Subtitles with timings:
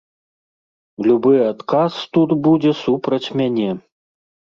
[1.07, 3.69] Любы адказ тут будзе супраць мяне.